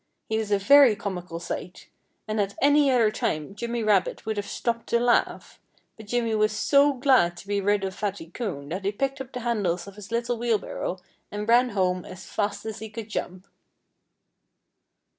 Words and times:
He 0.29 0.39
was 0.39 0.49
a 0.51 0.57
very 0.57 0.95
comical 0.95 1.39
sight. 1.39 1.87
And 2.27 2.41
at 2.41 2.55
any 2.59 2.89
other 2.89 3.11
time 3.11 3.53
Jimmy 3.53 3.83
Rabbit 3.83 4.25
would 4.25 4.35
have 4.37 4.47
stopped 4.47 4.87
to 4.87 4.99
laugh. 4.99 5.59
But 5.95 6.07
Jimmy 6.07 6.33
was 6.33 6.51
so 6.51 6.93
glad 6.93 7.37
to 7.37 7.47
be 7.47 7.61
rid 7.61 7.83
of 7.83 7.93
Fatty 7.93 8.25
Coon 8.31 8.69
that 8.69 8.83
he 8.83 8.91
picked 8.91 9.21
up 9.21 9.31
the 9.31 9.41
handles 9.41 9.85
of 9.85 9.97
his 9.97 10.11
little 10.11 10.39
wheelbarrow 10.39 10.97
and 11.29 11.47
ran 11.47 11.69
home 11.77 12.03
as 12.03 12.25
fast 12.25 12.65
as 12.65 12.79
he 12.79 12.89
could 12.89 13.09
jump. 13.09 13.45